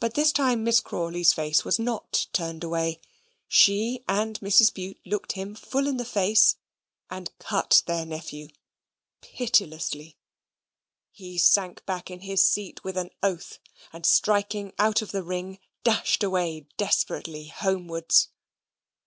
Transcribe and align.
But 0.00 0.14
this 0.14 0.32
time 0.32 0.64
Miss 0.64 0.80
Crawley's 0.80 1.34
face 1.34 1.62
was 1.62 1.78
not 1.78 2.26
turned 2.32 2.64
away; 2.64 3.02
she 3.48 4.02
and 4.08 4.40
Mrs. 4.40 4.72
Bute 4.72 4.98
looked 5.04 5.32
him 5.32 5.54
full 5.54 5.86
in 5.86 5.98
the 5.98 6.06
face, 6.06 6.56
and 7.10 7.30
cut 7.38 7.82
their 7.84 8.06
nephew 8.06 8.48
pitilessly. 9.20 10.16
He 11.10 11.36
sank 11.36 11.84
back 11.84 12.10
in 12.10 12.20
his 12.20 12.42
seat 12.42 12.82
with 12.82 12.96
an 12.96 13.10
oath, 13.22 13.58
and 13.92 14.06
striking 14.06 14.72
out 14.78 15.02
of 15.02 15.12
the 15.12 15.22
ring, 15.22 15.58
dashed 15.84 16.22
away 16.24 16.66
desperately 16.78 17.48
homewards. 17.48 18.30